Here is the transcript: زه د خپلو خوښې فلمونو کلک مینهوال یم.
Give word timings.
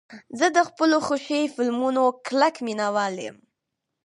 زه 0.39 0.47
د 0.55 0.59
خپلو 0.69 0.97
خوښې 1.07 1.41
فلمونو 1.55 2.03
کلک 2.27 2.55
مینهوال 2.65 3.15
یم. 3.25 3.37